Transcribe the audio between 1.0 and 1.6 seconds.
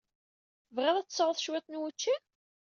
tesɛuḍ